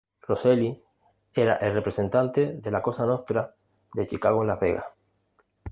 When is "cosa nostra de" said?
2.81-4.07